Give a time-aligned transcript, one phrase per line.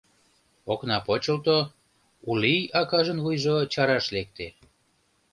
[0.73, 1.57] Окна почылто,
[2.29, 4.47] Улий акажын вуйжо чараш лекте.